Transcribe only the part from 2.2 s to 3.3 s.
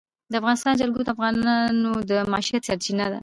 معیشت سرچینه ده.